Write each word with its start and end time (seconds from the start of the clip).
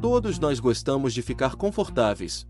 Todos 0.00 0.38
nós 0.38 0.60
gostamos 0.60 1.12
de 1.12 1.22
ficar 1.22 1.56
confortáveis. 1.56 2.46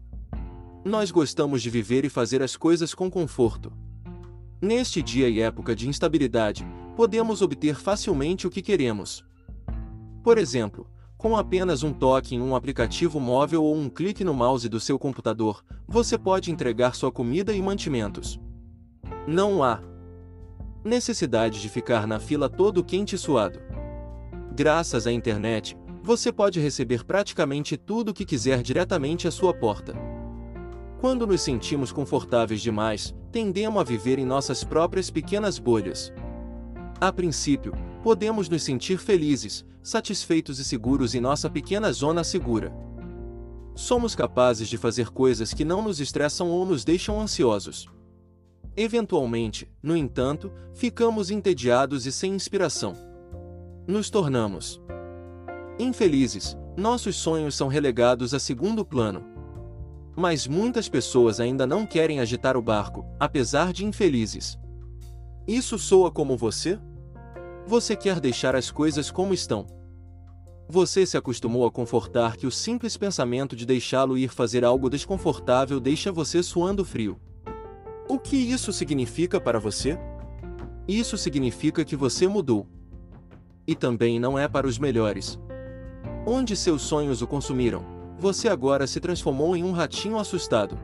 Nós 0.84 1.10
gostamos 1.10 1.62
de 1.62 1.70
viver 1.70 2.04
e 2.04 2.10
fazer 2.10 2.42
as 2.42 2.58
coisas 2.58 2.92
com 2.92 3.10
conforto. 3.10 3.72
Neste 4.60 5.00
dia 5.00 5.30
e 5.30 5.40
época 5.40 5.74
de 5.74 5.88
instabilidade, 5.88 6.66
podemos 6.94 7.40
obter 7.40 7.74
facilmente 7.74 8.46
o 8.46 8.50
que 8.50 8.60
queremos. 8.60 9.24
Por 10.22 10.36
exemplo, 10.36 10.86
com 11.16 11.38
apenas 11.38 11.82
um 11.82 11.90
toque 11.90 12.34
em 12.34 12.40
um 12.40 12.54
aplicativo 12.54 13.18
móvel 13.18 13.64
ou 13.64 13.74
um 13.74 13.88
clique 13.88 14.22
no 14.22 14.34
mouse 14.34 14.68
do 14.68 14.78
seu 14.78 14.98
computador, 14.98 15.64
você 15.86 16.18
pode 16.18 16.50
entregar 16.50 16.94
sua 16.94 17.10
comida 17.10 17.54
e 17.54 17.62
mantimentos. 17.62 18.38
Não 19.26 19.64
há 19.64 19.80
necessidade 20.84 21.62
de 21.62 21.68
ficar 21.70 22.06
na 22.06 22.20
fila 22.20 22.48
todo 22.48 22.84
quente 22.84 23.14
e 23.14 23.18
suado. 23.18 23.58
Graças 24.54 25.06
à 25.06 25.12
internet, 25.12 25.76
você 26.08 26.32
pode 26.32 26.58
receber 26.58 27.04
praticamente 27.04 27.76
tudo 27.76 28.12
o 28.12 28.14
que 28.14 28.24
quiser 28.24 28.62
diretamente 28.62 29.28
à 29.28 29.30
sua 29.30 29.52
porta. 29.52 29.92
Quando 31.02 31.26
nos 31.26 31.42
sentimos 31.42 31.92
confortáveis 31.92 32.62
demais, 32.62 33.14
tendemos 33.30 33.78
a 33.78 33.84
viver 33.84 34.18
em 34.18 34.24
nossas 34.24 34.64
próprias 34.64 35.10
pequenas 35.10 35.58
bolhas. 35.58 36.10
A 36.98 37.12
princípio, 37.12 37.74
podemos 38.02 38.48
nos 38.48 38.62
sentir 38.62 38.96
felizes, 38.96 39.66
satisfeitos 39.82 40.58
e 40.58 40.64
seguros 40.64 41.14
em 41.14 41.20
nossa 41.20 41.50
pequena 41.50 41.92
zona 41.92 42.24
segura. 42.24 42.72
Somos 43.74 44.14
capazes 44.14 44.66
de 44.66 44.78
fazer 44.78 45.10
coisas 45.10 45.52
que 45.52 45.62
não 45.62 45.82
nos 45.82 46.00
estressam 46.00 46.48
ou 46.48 46.64
nos 46.64 46.86
deixam 46.86 47.20
ansiosos. 47.20 47.86
Eventualmente, 48.74 49.70
no 49.82 49.94
entanto, 49.94 50.50
ficamos 50.72 51.30
entediados 51.30 52.06
e 52.06 52.12
sem 52.12 52.32
inspiração. 52.32 52.96
Nos 53.86 54.08
tornamos 54.08 54.80
infelizes, 55.78 56.56
nossos 56.76 57.16
sonhos 57.16 57.54
são 57.54 57.68
relegados 57.68 58.34
a 58.34 58.38
segundo 58.38 58.84
plano. 58.84 59.24
Mas 60.16 60.46
muitas 60.46 60.88
pessoas 60.88 61.40
ainda 61.40 61.66
não 61.66 61.86
querem 61.86 62.20
agitar 62.20 62.56
o 62.56 62.62
barco, 62.62 63.04
apesar 63.18 63.72
de 63.72 63.84
infelizes. 63.84 64.58
Isso 65.46 65.78
soa 65.78 66.10
como 66.10 66.36
você? 66.36 66.78
Você 67.66 67.94
quer 67.94 68.20
deixar 68.20 68.56
as 68.56 68.70
coisas 68.70 69.10
como 69.10 69.32
estão. 69.32 69.66
Você 70.68 71.06
se 71.06 71.16
acostumou 71.16 71.66
a 71.66 71.70
confortar 71.70 72.36
que 72.36 72.46
o 72.46 72.50
simples 72.50 72.96
pensamento 72.96 73.56
de 73.56 73.64
deixá-lo 73.64 74.18
ir 74.18 74.28
fazer 74.28 74.64
algo 74.64 74.90
desconfortável 74.90 75.80
deixa 75.80 76.12
você 76.12 76.42
suando 76.42 76.84
frio. 76.84 77.18
O 78.08 78.18
que 78.18 78.36
isso 78.36 78.72
significa 78.72 79.40
para 79.40 79.58
você? 79.58 79.98
Isso 80.86 81.16
significa 81.16 81.84
que 81.84 81.96
você 81.96 82.26
mudou. 82.26 82.66
E 83.66 83.74
também 83.74 84.18
não 84.18 84.38
é 84.38 84.46
para 84.46 84.66
os 84.66 84.78
melhores. 84.78 85.38
Onde 86.30 86.54
seus 86.54 86.82
sonhos 86.82 87.22
o 87.22 87.26
consumiram, 87.26 87.82
você 88.18 88.50
agora 88.50 88.86
se 88.86 89.00
transformou 89.00 89.56
em 89.56 89.64
um 89.64 89.72
ratinho 89.72 90.18
assustado. 90.18 90.78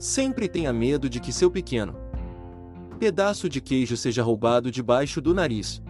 Sempre 0.00 0.48
tenha 0.48 0.72
medo 0.72 1.08
de 1.08 1.20
que 1.20 1.32
seu 1.32 1.48
pequeno 1.48 1.94
pedaço 2.98 3.48
de 3.48 3.60
queijo 3.60 3.96
seja 3.96 4.20
roubado 4.20 4.68
debaixo 4.68 5.20
do 5.20 5.32
nariz. 5.32 5.80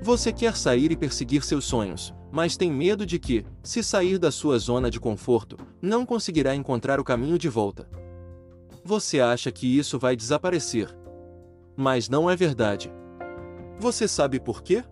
Você 0.00 0.32
quer 0.32 0.56
sair 0.56 0.92
e 0.92 0.96
perseguir 0.96 1.42
seus 1.42 1.64
sonhos, 1.64 2.14
mas 2.30 2.56
tem 2.56 2.70
medo 2.70 3.04
de 3.04 3.18
que, 3.18 3.44
se 3.60 3.82
sair 3.82 4.18
da 4.18 4.30
sua 4.30 4.56
zona 4.56 4.88
de 4.88 5.00
conforto, 5.00 5.56
não 5.82 6.06
conseguirá 6.06 6.54
encontrar 6.54 7.00
o 7.00 7.04
caminho 7.04 7.36
de 7.36 7.48
volta. 7.48 7.90
Você 8.84 9.18
acha 9.18 9.50
que 9.50 9.66
isso 9.66 9.98
vai 9.98 10.14
desaparecer. 10.14 10.96
Mas 11.76 12.08
não 12.08 12.30
é 12.30 12.36
verdade. 12.36 12.92
Você 13.80 14.06
sabe 14.06 14.38
por 14.38 14.62
quê? 14.62 14.84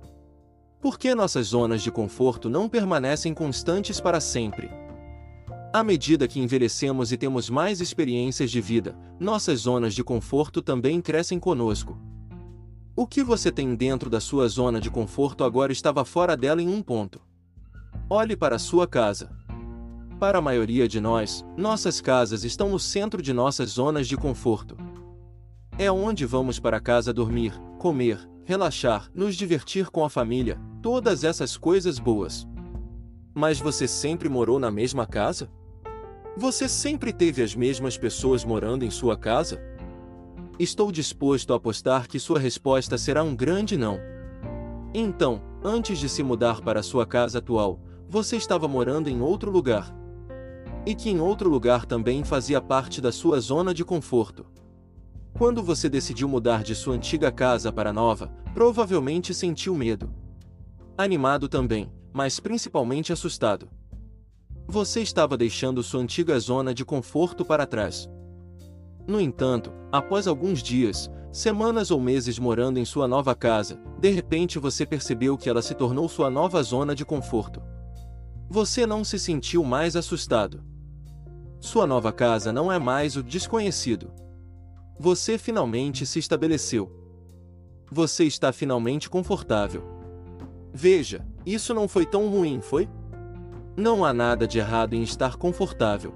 Porque 0.80 1.14
nossas 1.14 1.48
zonas 1.48 1.82
de 1.82 1.90
conforto 1.90 2.48
não 2.48 2.68
permanecem 2.68 3.34
constantes 3.34 4.00
para 4.00 4.20
sempre. 4.20 4.70
À 5.72 5.82
medida 5.82 6.28
que 6.28 6.40
envelhecemos 6.40 7.12
e 7.12 7.16
temos 7.16 7.50
mais 7.50 7.80
experiências 7.80 8.50
de 8.50 8.60
vida, 8.60 8.96
nossas 9.18 9.60
zonas 9.60 9.94
de 9.94 10.04
conforto 10.04 10.62
também 10.62 11.00
crescem 11.00 11.38
conosco. 11.38 11.98
O 12.96 13.06
que 13.06 13.22
você 13.22 13.52
tem 13.52 13.74
dentro 13.74 14.08
da 14.08 14.20
sua 14.20 14.48
zona 14.48 14.80
de 14.80 14.90
conforto 14.90 15.44
agora 15.44 15.70
estava 15.72 16.04
fora 16.04 16.36
dela 16.36 16.62
em 16.62 16.68
um 16.68 16.82
ponto. 16.82 17.20
Olhe 18.08 18.36
para 18.36 18.56
a 18.56 18.58
sua 18.58 18.86
casa. 18.86 19.30
Para 20.18 20.38
a 20.38 20.42
maioria 20.42 20.88
de 20.88 21.00
nós, 21.00 21.44
nossas 21.56 22.00
casas 22.00 22.44
estão 22.44 22.70
no 22.70 22.78
centro 22.78 23.20
de 23.20 23.32
nossas 23.32 23.70
zonas 23.70 24.08
de 24.08 24.16
conforto. 24.16 24.76
É 25.78 25.92
onde 25.92 26.24
vamos 26.24 26.58
para 26.58 26.80
casa 26.80 27.12
dormir, 27.12 27.52
comer, 27.78 28.18
relaxar, 28.44 29.08
nos 29.14 29.36
divertir 29.36 29.90
com 29.90 30.04
a 30.04 30.10
família, 30.10 30.58
todas 30.88 31.22
essas 31.22 31.54
coisas 31.54 31.98
boas. 31.98 32.48
Mas 33.34 33.60
você 33.60 33.86
sempre 33.86 34.26
morou 34.26 34.58
na 34.58 34.70
mesma 34.70 35.06
casa? 35.06 35.50
Você 36.34 36.66
sempre 36.66 37.12
teve 37.12 37.42
as 37.42 37.54
mesmas 37.54 37.98
pessoas 37.98 38.42
morando 38.42 38.86
em 38.86 38.90
sua 38.90 39.14
casa? 39.14 39.60
Estou 40.58 40.90
disposto 40.90 41.52
a 41.52 41.56
apostar 41.56 42.08
que 42.08 42.18
sua 42.18 42.38
resposta 42.38 42.96
será 42.96 43.22
um 43.22 43.36
grande 43.36 43.76
não. 43.76 44.00
Então, 44.94 45.42
antes 45.62 45.98
de 45.98 46.08
se 46.08 46.22
mudar 46.22 46.62
para 46.62 46.82
sua 46.82 47.04
casa 47.04 47.36
atual, 47.36 47.78
você 48.08 48.38
estava 48.38 48.66
morando 48.66 49.10
em 49.10 49.20
outro 49.20 49.50
lugar, 49.50 49.94
e 50.86 50.94
que 50.94 51.10
em 51.10 51.20
outro 51.20 51.50
lugar 51.50 51.84
também 51.84 52.24
fazia 52.24 52.62
parte 52.62 52.98
da 52.98 53.12
sua 53.12 53.40
zona 53.40 53.74
de 53.74 53.84
conforto. 53.84 54.46
Quando 55.36 55.62
você 55.62 55.86
decidiu 55.90 56.30
mudar 56.30 56.62
de 56.62 56.74
sua 56.74 56.94
antiga 56.94 57.30
casa 57.30 57.70
para 57.70 57.90
a 57.90 57.92
nova, 57.92 58.32
provavelmente 58.54 59.34
sentiu 59.34 59.74
medo. 59.74 60.10
Animado 61.00 61.48
também, 61.48 61.92
mas 62.12 62.40
principalmente 62.40 63.12
assustado. 63.12 63.68
Você 64.66 65.00
estava 65.00 65.36
deixando 65.36 65.80
sua 65.80 66.00
antiga 66.00 66.36
zona 66.40 66.74
de 66.74 66.84
conforto 66.84 67.44
para 67.44 67.64
trás. 67.64 68.10
No 69.06 69.20
entanto, 69.20 69.72
após 69.92 70.26
alguns 70.26 70.60
dias, 70.60 71.08
semanas 71.30 71.92
ou 71.92 72.00
meses 72.00 72.36
morando 72.36 72.80
em 72.80 72.84
sua 72.84 73.06
nova 73.06 73.32
casa, 73.32 73.80
de 74.00 74.10
repente 74.10 74.58
você 74.58 74.84
percebeu 74.84 75.38
que 75.38 75.48
ela 75.48 75.62
se 75.62 75.72
tornou 75.72 76.08
sua 76.08 76.28
nova 76.28 76.60
zona 76.64 76.96
de 76.96 77.04
conforto. 77.04 77.62
Você 78.50 78.84
não 78.84 79.04
se 79.04 79.20
sentiu 79.20 79.62
mais 79.62 79.94
assustado. 79.94 80.64
Sua 81.60 81.86
nova 81.86 82.10
casa 82.10 82.52
não 82.52 82.72
é 82.72 82.78
mais 82.80 83.14
o 83.14 83.22
desconhecido. 83.22 84.10
Você 84.98 85.38
finalmente 85.38 86.04
se 86.04 86.18
estabeleceu. 86.18 86.90
Você 87.88 88.24
está 88.24 88.52
finalmente 88.52 89.08
confortável. 89.08 89.97
Veja, 90.80 91.26
isso 91.44 91.74
não 91.74 91.88
foi 91.88 92.06
tão 92.06 92.28
ruim, 92.28 92.60
foi? 92.60 92.88
Não 93.76 94.04
há 94.04 94.12
nada 94.12 94.46
de 94.46 94.60
errado 94.60 94.94
em 94.94 95.02
estar 95.02 95.34
confortável. 95.34 96.14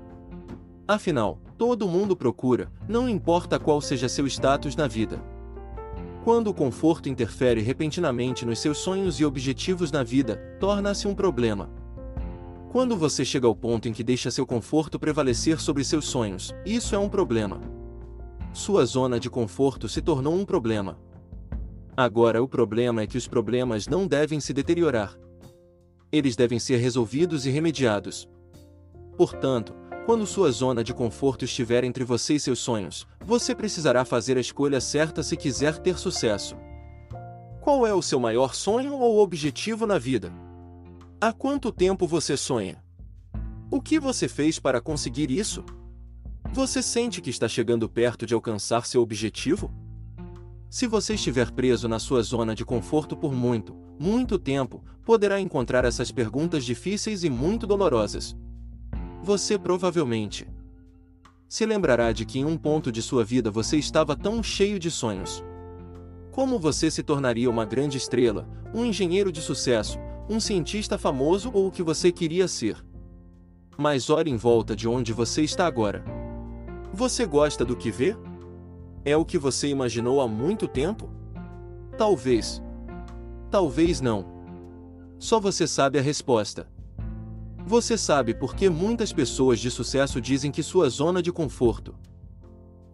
Afinal, 0.86 1.40
todo 1.58 1.88
mundo 1.88 2.14
procura, 2.14 2.70
não 2.88 3.08
importa 3.08 3.58
qual 3.58 3.80
seja 3.80 4.08
seu 4.08 4.24
status 4.24 4.76
na 4.76 4.86
vida. 4.86 5.20
Quando 6.22 6.46
o 6.46 6.54
conforto 6.54 7.08
interfere 7.08 7.60
repentinamente 7.60 8.46
nos 8.46 8.60
seus 8.60 8.78
sonhos 8.78 9.18
e 9.18 9.24
objetivos 9.24 9.90
na 9.90 10.04
vida, 10.04 10.36
torna-se 10.60 11.08
um 11.08 11.14
problema. 11.14 11.68
Quando 12.70 12.96
você 12.96 13.24
chega 13.24 13.48
ao 13.48 13.56
ponto 13.56 13.88
em 13.88 13.92
que 13.92 14.04
deixa 14.04 14.30
seu 14.30 14.46
conforto 14.46 14.96
prevalecer 14.96 15.60
sobre 15.60 15.82
seus 15.82 16.04
sonhos, 16.04 16.54
isso 16.64 16.94
é 16.94 16.98
um 17.00 17.08
problema. 17.08 17.60
Sua 18.52 18.84
zona 18.84 19.18
de 19.18 19.28
conforto 19.28 19.88
se 19.88 20.00
tornou 20.00 20.36
um 20.36 20.44
problema. 20.44 20.96
Agora 21.96 22.42
o 22.42 22.48
problema 22.48 23.02
é 23.02 23.06
que 23.06 23.18
os 23.18 23.28
problemas 23.28 23.86
não 23.86 24.06
devem 24.06 24.40
se 24.40 24.54
deteriorar. 24.54 25.14
Eles 26.10 26.34
devem 26.34 26.58
ser 26.58 26.78
resolvidos 26.78 27.44
e 27.44 27.50
remediados. 27.50 28.26
Portanto, 29.16 29.74
quando 30.06 30.26
sua 30.26 30.50
zona 30.50 30.82
de 30.82 30.94
conforto 30.94 31.44
estiver 31.44 31.84
entre 31.84 32.02
você 32.02 32.34
e 32.34 32.40
seus 32.40 32.58
sonhos, 32.58 33.06
você 33.24 33.54
precisará 33.54 34.04
fazer 34.04 34.36
a 34.38 34.40
escolha 34.40 34.80
certa 34.80 35.22
se 35.22 35.36
quiser 35.36 35.78
ter 35.78 35.98
sucesso. 35.98 36.56
Qual 37.60 37.86
é 37.86 37.94
o 37.94 38.02
seu 38.02 38.18
maior 38.18 38.54
sonho 38.54 38.94
ou 38.94 39.20
objetivo 39.20 39.86
na 39.86 39.98
vida? 39.98 40.32
Há 41.20 41.32
quanto 41.32 41.70
tempo 41.70 42.06
você 42.06 42.36
sonha? 42.36 42.82
O 43.70 43.80
que 43.80 44.00
você 44.00 44.28
fez 44.28 44.58
para 44.58 44.80
conseguir 44.80 45.30
isso? 45.30 45.62
Você 46.52 46.82
sente 46.82 47.20
que 47.20 47.30
está 47.30 47.46
chegando 47.46 47.88
perto 47.88 48.26
de 48.26 48.34
alcançar 48.34 48.86
seu 48.86 49.00
objetivo? 49.02 49.72
Se 50.72 50.86
você 50.86 51.16
estiver 51.16 51.50
preso 51.50 51.86
na 51.86 51.98
sua 51.98 52.22
zona 52.22 52.54
de 52.54 52.64
conforto 52.64 53.14
por 53.14 53.34
muito, 53.34 53.76
muito 54.00 54.38
tempo, 54.38 54.82
poderá 55.04 55.38
encontrar 55.38 55.84
essas 55.84 56.10
perguntas 56.10 56.64
difíceis 56.64 57.24
e 57.24 57.28
muito 57.28 57.66
dolorosas. 57.66 58.34
Você 59.22 59.58
provavelmente 59.58 60.48
se 61.46 61.66
lembrará 61.66 62.10
de 62.10 62.24
que 62.24 62.38
em 62.38 62.46
um 62.46 62.56
ponto 62.56 62.90
de 62.90 63.02
sua 63.02 63.22
vida 63.22 63.50
você 63.50 63.76
estava 63.76 64.16
tão 64.16 64.42
cheio 64.42 64.78
de 64.78 64.90
sonhos. 64.90 65.44
Como 66.30 66.58
você 66.58 66.90
se 66.90 67.02
tornaria 67.02 67.50
uma 67.50 67.66
grande 67.66 67.98
estrela, 67.98 68.48
um 68.72 68.82
engenheiro 68.82 69.30
de 69.30 69.42
sucesso, 69.42 69.98
um 70.26 70.40
cientista 70.40 70.96
famoso 70.96 71.50
ou 71.52 71.66
o 71.66 71.70
que 71.70 71.82
você 71.82 72.10
queria 72.10 72.48
ser. 72.48 72.82
Mas 73.76 74.08
olhe 74.08 74.30
em 74.30 74.38
volta 74.38 74.74
de 74.74 74.88
onde 74.88 75.12
você 75.12 75.42
está 75.42 75.66
agora. 75.66 76.02
Você 76.94 77.26
gosta 77.26 77.62
do 77.62 77.76
que 77.76 77.90
vê? 77.90 78.16
É 79.04 79.16
o 79.16 79.24
que 79.24 79.36
você 79.36 79.68
imaginou 79.68 80.20
há 80.20 80.28
muito 80.28 80.68
tempo? 80.68 81.10
Talvez. 81.98 82.62
Talvez 83.50 84.00
não. 84.00 84.24
Só 85.18 85.40
você 85.40 85.66
sabe 85.66 85.98
a 85.98 86.02
resposta. 86.02 86.68
Você 87.66 87.96
sabe 87.96 88.34
por 88.34 88.54
que 88.54 88.68
muitas 88.68 89.12
pessoas 89.12 89.60
de 89.60 89.70
sucesso 89.70 90.20
dizem 90.20 90.50
que 90.50 90.62
sua 90.62 90.88
zona 90.88 91.22
de 91.22 91.32
conforto 91.32 91.94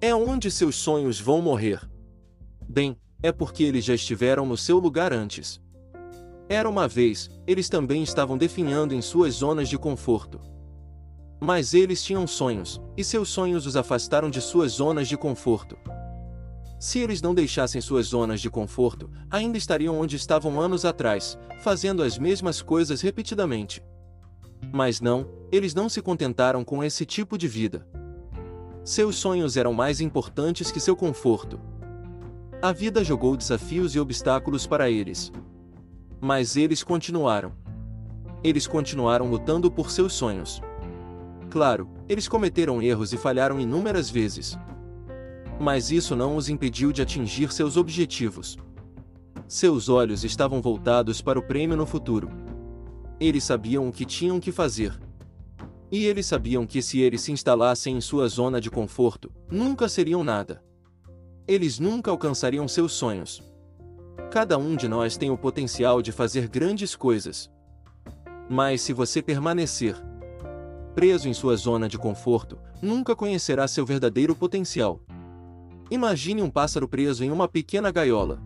é 0.00 0.14
onde 0.14 0.50
seus 0.50 0.76
sonhos 0.76 1.20
vão 1.20 1.42
morrer? 1.42 1.80
Bem, 2.68 2.96
é 3.22 3.32
porque 3.32 3.64
eles 3.64 3.84
já 3.84 3.94
estiveram 3.94 4.46
no 4.46 4.56
seu 4.56 4.78
lugar 4.78 5.12
antes. 5.12 5.60
Era 6.48 6.68
uma 6.68 6.86
vez, 6.86 7.28
eles 7.46 7.68
também 7.68 8.02
estavam 8.02 8.38
definhando 8.38 8.94
em 8.94 9.02
suas 9.02 9.34
zonas 9.34 9.68
de 9.68 9.76
conforto. 9.76 10.38
Mas 11.40 11.74
eles 11.74 12.02
tinham 12.02 12.26
sonhos, 12.26 12.80
e 12.96 13.02
seus 13.02 13.28
sonhos 13.28 13.66
os 13.66 13.76
afastaram 13.76 14.30
de 14.30 14.40
suas 14.40 14.72
zonas 14.72 15.08
de 15.08 15.16
conforto. 15.16 15.76
Se 16.78 17.00
eles 17.00 17.20
não 17.20 17.34
deixassem 17.34 17.80
suas 17.80 18.06
zonas 18.06 18.40
de 18.40 18.48
conforto, 18.48 19.10
ainda 19.28 19.58
estariam 19.58 19.98
onde 19.98 20.14
estavam 20.14 20.60
anos 20.60 20.84
atrás, 20.84 21.36
fazendo 21.60 22.04
as 22.04 22.16
mesmas 22.16 22.62
coisas 22.62 23.00
repetidamente. 23.00 23.82
Mas 24.72 25.00
não, 25.00 25.28
eles 25.50 25.74
não 25.74 25.88
se 25.88 26.00
contentaram 26.00 26.64
com 26.64 26.84
esse 26.84 27.04
tipo 27.04 27.36
de 27.36 27.48
vida. 27.48 27.84
Seus 28.84 29.16
sonhos 29.16 29.56
eram 29.56 29.72
mais 29.72 30.00
importantes 30.00 30.70
que 30.70 30.78
seu 30.78 30.94
conforto. 30.94 31.60
A 32.62 32.70
vida 32.70 33.02
jogou 33.02 33.36
desafios 33.36 33.96
e 33.96 34.00
obstáculos 34.00 34.64
para 34.64 34.88
eles. 34.88 35.32
Mas 36.20 36.56
eles 36.56 36.84
continuaram. 36.84 37.52
Eles 38.42 38.68
continuaram 38.68 39.28
lutando 39.28 39.68
por 39.68 39.90
seus 39.90 40.12
sonhos. 40.12 40.60
Claro, 41.50 41.88
eles 42.08 42.28
cometeram 42.28 42.80
erros 42.80 43.12
e 43.12 43.16
falharam 43.16 43.58
inúmeras 43.58 44.08
vezes 44.08 44.56
mas 45.60 45.90
isso 45.90 46.14
não 46.14 46.36
os 46.36 46.48
impediu 46.48 46.92
de 46.92 47.02
atingir 47.02 47.52
seus 47.52 47.76
objetivos. 47.76 48.56
Seus 49.46 49.88
olhos 49.88 50.24
estavam 50.24 50.60
voltados 50.60 51.20
para 51.20 51.38
o 51.38 51.42
prêmio 51.42 51.76
no 51.76 51.86
futuro. 51.86 52.28
Eles 53.18 53.44
sabiam 53.44 53.88
o 53.88 53.92
que 53.92 54.04
tinham 54.04 54.38
que 54.38 54.52
fazer. 54.52 54.98
E 55.90 56.04
eles 56.04 56.26
sabiam 56.26 56.66
que 56.66 56.82
se 56.82 57.00
eles 57.00 57.22
se 57.22 57.32
instalassem 57.32 57.96
em 57.96 58.00
sua 58.00 58.28
zona 58.28 58.60
de 58.60 58.70
conforto, 58.70 59.32
nunca 59.50 59.88
seriam 59.88 60.22
nada. 60.22 60.62
Eles 61.46 61.78
nunca 61.78 62.10
alcançariam 62.10 62.68
seus 62.68 62.92
sonhos. 62.92 63.42
Cada 64.30 64.58
um 64.58 64.76
de 64.76 64.86
nós 64.86 65.16
tem 65.16 65.30
o 65.30 65.38
potencial 65.38 66.02
de 66.02 66.12
fazer 66.12 66.46
grandes 66.46 66.94
coisas. 66.94 67.50
Mas 68.50 68.82
se 68.82 68.92
você 68.92 69.22
permanecer 69.22 69.96
preso 70.94 71.28
em 71.28 71.32
sua 71.32 71.56
zona 71.56 71.88
de 71.88 71.96
conforto, 71.96 72.58
nunca 72.82 73.14
conhecerá 73.14 73.68
seu 73.68 73.86
verdadeiro 73.86 74.34
potencial. 74.34 75.00
Imagine 75.90 76.42
um 76.42 76.50
pássaro 76.50 76.86
preso 76.86 77.24
em 77.24 77.30
uma 77.30 77.48
pequena 77.48 77.90
gaiola. 77.90 78.42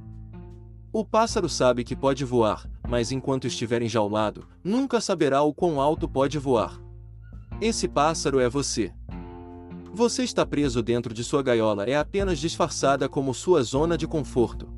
O 0.92 1.04
pássaro 1.04 1.48
sabe 1.48 1.82
que 1.82 1.96
pode 1.96 2.24
voar, 2.24 2.70
mas 2.88 3.10
enquanto 3.10 3.48
estiver 3.48 3.82
enjaulado, 3.82 4.46
nunca 4.62 5.00
saberá 5.00 5.42
o 5.42 5.52
quão 5.52 5.80
alto 5.80 6.08
pode 6.08 6.38
voar. 6.38 6.80
Esse 7.60 7.88
pássaro 7.88 8.38
é 8.38 8.48
você. 8.48 8.92
Você 9.92 10.22
está 10.22 10.46
preso 10.46 10.82
dentro 10.82 11.12
de 11.12 11.24
sua 11.24 11.42
gaiola 11.42 11.84
é 11.84 11.96
apenas 11.96 12.38
disfarçada 12.38 13.08
como 13.08 13.34
sua 13.34 13.62
zona 13.62 13.98
de 13.98 14.06
conforto. 14.06 14.68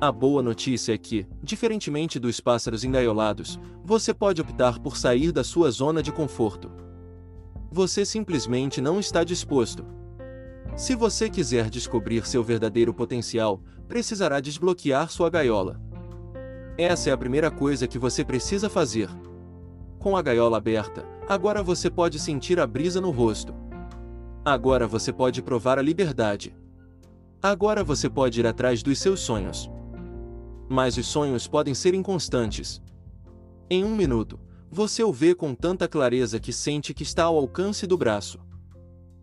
A 0.00 0.10
boa 0.10 0.42
notícia 0.42 0.92
é 0.92 0.98
que, 0.98 1.24
diferentemente 1.40 2.18
dos 2.18 2.40
pássaros 2.40 2.82
engaiolados, 2.82 3.60
você 3.84 4.12
pode 4.12 4.42
optar 4.42 4.80
por 4.80 4.96
sair 4.96 5.30
da 5.30 5.44
sua 5.44 5.70
zona 5.70 6.02
de 6.02 6.10
conforto. 6.10 6.70
Você 7.70 8.04
simplesmente 8.04 8.80
não 8.80 8.98
está 8.98 9.22
disposto. 9.22 9.95
Se 10.76 10.94
você 10.94 11.30
quiser 11.30 11.70
descobrir 11.70 12.26
seu 12.26 12.44
verdadeiro 12.44 12.92
potencial, 12.92 13.62
precisará 13.88 14.40
desbloquear 14.40 15.10
sua 15.10 15.30
gaiola. 15.30 15.80
Essa 16.76 17.08
é 17.08 17.12
a 17.14 17.16
primeira 17.16 17.50
coisa 17.50 17.88
que 17.88 17.98
você 17.98 18.22
precisa 18.22 18.68
fazer. 18.68 19.08
Com 19.98 20.14
a 20.18 20.20
gaiola 20.20 20.58
aberta, 20.58 21.02
agora 21.26 21.62
você 21.62 21.88
pode 21.88 22.18
sentir 22.18 22.60
a 22.60 22.66
brisa 22.66 23.00
no 23.00 23.10
rosto. 23.10 23.54
Agora 24.44 24.86
você 24.86 25.10
pode 25.10 25.40
provar 25.40 25.78
a 25.78 25.82
liberdade. 25.82 26.54
Agora 27.42 27.82
você 27.82 28.10
pode 28.10 28.38
ir 28.38 28.46
atrás 28.46 28.82
dos 28.82 28.98
seus 28.98 29.20
sonhos. 29.20 29.70
Mas 30.68 30.98
os 30.98 31.06
sonhos 31.06 31.48
podem 31.48 31.72
ser 31.72 31.94
inconstantes. 31.94 32.82
Em 33.70 33.82
um 33.82 33.96
minuto, 33.96 34.38
você 34.70 35.02
o 35.02 35.10
vê 35.10 35.34
com 35.34 35.54
tanta 35.54 35.88
clareza 35.88 36.38
que 36.38 36.52
sente 36.52 36.92
que 36.92 37.02
está 37.02 37.24
ao 37.24 37.38
alcance 37.38 37.86
do 37.86 37.96
braço. 37.96 38.38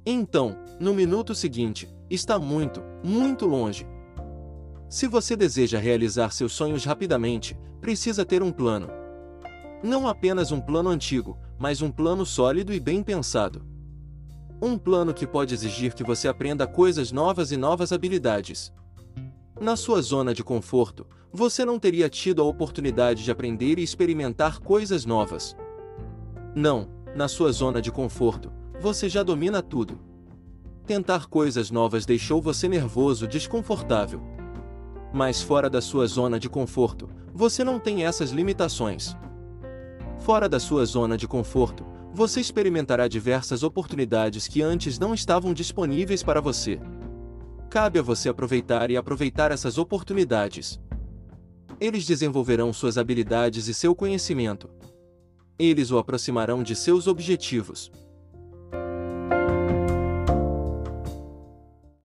Então, 0.05 0.57
no 0.81 0.93
minuto 0.93 1.33
seguinte, 1.33 1.87
está 2.09 2.37
muito, 2.37 2.83
muito 3.01 3.45
longe. 3.45 3.87
Se 4.89 5.07
você 5.07 5.35
deseja 5.35 5.79
realizar 5.79 6.31
seus 6.31 6.51
sonhos 6.51 6.83
rapidamente, 6.83 7.57
precisa 7.79 8.25
ter 8.25 8.43
um 8.43 8.51
plano. 8.51 8.89
Não 9.81 10.07
apenas 10.07 10.51
um 10.51 10.59
plano 10.59 10.89
antigo, 10.89 11.37
mas 11.57 11.81
um 11.81 11.89
plano 11.89 12.25
sólido 12.25 12.73
e 12.73 12.79
bem 12.79 13.01
pensado. 13.01 13.65
Um 14.61 14.77
plano 14.77 15.13
que 15.13 15.25
pode 15.25 15.53
exigir 15.53 15.93
que 15.93 16.03
você 16.03 16.27
aprenda 16.27 16.67
coisas 16.67 17.11
novas 17.11 17.51
e 17.53 17.57
novas 17.57 17.93
habilidades. 17.93 18.73
Na 19.59 19.77
sua 19.77 20.01
zona 20.01 20.33
de 20.33 20.43
conforto, 20.43 21.07
você 21.31 21.63
não 21.63 21.79
teria 21.79 22.09
tido 22.09 22.41
a 22.41 22.45
oportunidade 22.45 23.23
de 23.23 23.31
aprender 23.31 23.79
e 23.79 23.83
experimentar 23.83 24.59
coisas 24.59 25.05
novas. 25.05 25.55
Não, 26.53 26.89
na 27.15 27.27
sua 27.27 27.51
zona 27.51 27.81
de 27.81 27.91
conforto, 27.91 28.51
você 28.83 29.07
já 29.07 29.23
domina 29.23 29.61
tudo. 29.61 29.97
Tentar 30.85 31.27
coisas 31.27 31.71
novas 31.71 32.05
deixou 32.05 32.41
você 32.41 32.67
nervoso, 32.67 33.25
desconfortável. 33.25 34.21
Mas 35.13 35.41
fora 35.41 35.69
da 35.69 35.79
sua 35.79 36.05
zona 36.05 36.37
de 36.37 36.49
conforto, 36.49 37.09
você 37.33 37.63
não 37.63 37.79
tem 37.79 38.03
essas 38.03 38.31
limitações. 38.31 39.15
Fora 40.19 40.49
da 40.49 40.59
sua 40.59 40.83
zona 40.85 41.15
de 41.15 41.29
conforto, 41.29 41.85
você 42.13 42.41
experimentará 42.41 43.07
diversas 43.07 43.63
oportunidades 43.63 44.49
que 44.49 44.61
antes 44.61 44.99
não 44.99 45.13
estavam 45.13 45.53
disponíveis 45.53 46.21
para 46.21 46.41
você. 46.41 46.77
Cabe 47.69 47.99
a 47.99 48.01
você 48.01 48.27
aproveitar 48.27 48.91
e 48.91 48.97
aproveitar 48.97 49.49
essas 49.49 49.77
oportunidades. 49.77 50.77
Eles 51.79 52.05
desenvolverão 52.05 52.73
suas 52.73 52.97
habilidades 52.97 53.69
e 53.69 53.73
seu 53.73 53.95
conhecimento. 53.95 54.69
Eles 55.57 55.89
o 55.89 55.97
aproximarão 55.97 56.61
de 56.61 56.75
seus 56.75 57.07
objetivos. 57.07 57.89